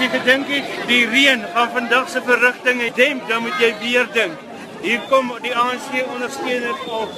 [0.00, 4.46] Jy gedink het die reën gaan vandag se verrigtinge demp, dan moet jy weer dink.
[4.80, 7.12] Hier kom die ANC ondersteuners op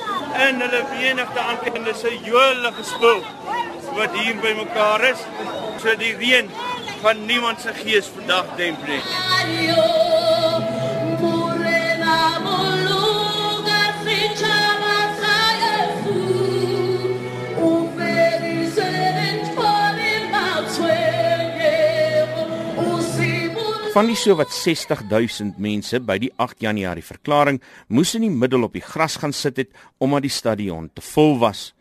[0.47, 3.23] en hulle verenigde aankende dis 'n jolige gespul
[3.95, 5.23] wat hier bymekaar is.
[5.83, 6.51] So die reën
[7.03, 9.03] van niemand se gees vandag demp nie.
[23.93, 27.59] Van die sowat 60000 mense by die 8 Januarie verklaring
[27.93, 29.69] moes in die middel op die gras gaan sit het
[30.01, 31.75] omdat die stadion te vol was.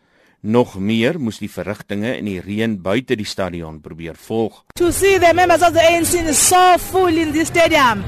[0.44, 4.60] Nog meer moes die verrigtinge in die reën buite die stadion probeer volg.
[4.76, 8.04] To see the members of the ANC so full in the stadium.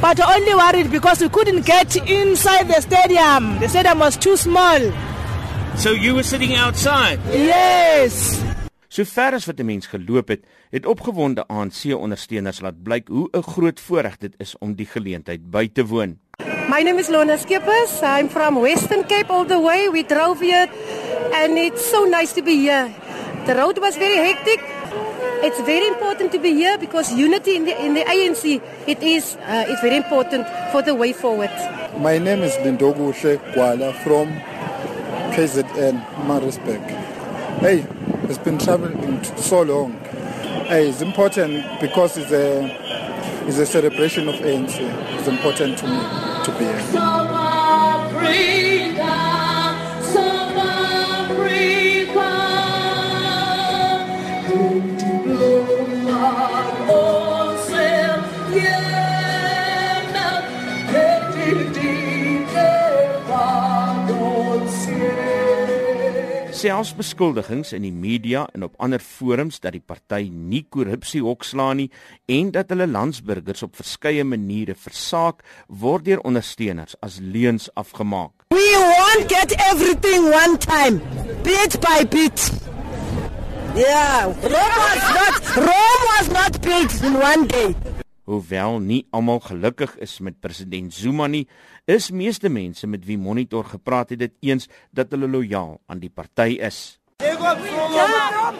[0.00, 3.58] But only worried because we couldn't get inside the stadium.
[3.60, 4.80] The stadium was too small.
[5.76, 7.20] So you were sitting outside.
[7.28, 8.51] Yes.
[8.92, 10.40] Sover as wat 'n mens geloop het,
[10.70, 15.70] het opgewonde ANC-ondersteuners laat blyk hoe 'n groot voorreg dit is om die geleentheid by
[15.72, 16.18] te woon.
[16.68, 18.00] My name is Lona Skippers.
[18.02, 19.90] I'm from Western Cape all the way.
[19.90, 20.68] We drove here
[21.32, 22.90] and it's so nice to be here.
[23.46, 24.60] The road was very hectic.
[25.42, 29.36] It's very important to be here because unity in the in the ANC it is
[29.36, 31.52] uh, it's very important for the way forward.
[31.98, 34.28] My name is Lindogu Shekwala from
[35.34, 35.96] KZN
[36.26, 36.84] Maritzburg.
[37.60, 37.84] Hey,
[38.32, 39.94] it's been traveling so long.
[40.70, 42.64] It's important because it's a
[43.46, 44.78] it's a celebration of ANC.
[45.18, 46.00] It's important to me
[46.44, 47.21] to be here.
[66.62, 71.80] Selfs beskuldigings in die media en op ander forums dat die party nie korrupsie hokslaan
[71.80, 71.88] nie
[72.30, 75.42] en dat hulle landsburgers op verskeie maniere versaak
[75.82, 78.46] word deur ondersteuners as leuns afgemaak.
[78.54, 81.00] We won't get everything one time.
[81.42, 82.50] Bit by bit.
[83.74, 87.91] Yeah, Rome was not Rome was not built in one day.
[88.32, 91.44] Hoewel nie almal gelukkig is met president Zuma nie,
[91.84, 96.10] is meeste mense met wie Monitor gepraat het dit eens dat hulle lojaal aan die
[96.10, 96.98] party is.
[97.20, 97.56] Zuma,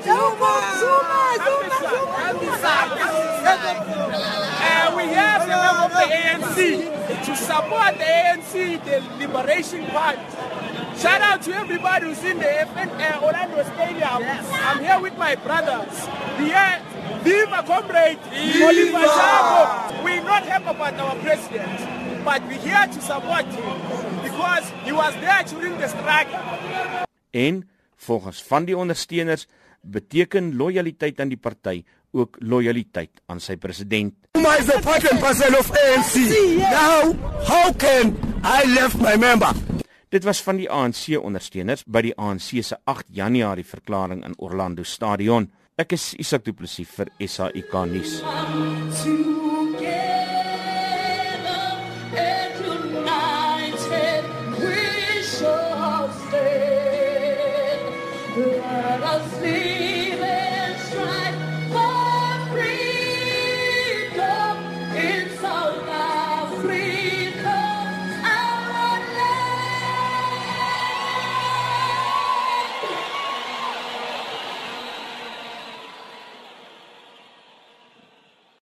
[0.05, 1.23] Zuma, Zuma.
[4.63, 5.57] Uh, we have the
[5.99, 10.21] the ANC to support the ANC, the Liberation Party.
[10.99, 14.23] Shout out to everybody who's in the FN, uh, Orlando Stadium.
[14.53, 16.07] I'm here with my brothers.
[16.39, 16.81] Yeah,
[17.23, 18.19] Viva comrade
[18.63, 20.03] Oliver Tambo.
[20.05, 21.79] We're not happy about our president,
[22.25, 23.77] but we're here to support him
[24.23, 26.39] because he was there during the struggle.
[27.31, 29.47] En volgens van die ondersteuners
[29.81, 34.15] beteken lojaliteit aan die party ook lojaliteit aan sy president.
[34.37, 36.15] Zuma is a part and parcel of ANC.
[36.59, 37.13] Now,
[37.49, 39.55] how can I left my member?
[40.13, 44.85] Dit was van die ANC ondersteuners by die ANC se 8 Januarie verklaring in Orlando
[44.85, 45.49] Stadion.
[45.83, 49.52] Ek is Isak Du Plessis vir SAK nuus.